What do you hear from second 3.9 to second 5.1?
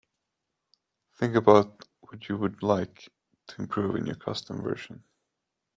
in your custom version.